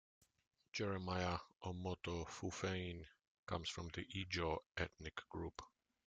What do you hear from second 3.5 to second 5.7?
from the Ijaw ethnic group.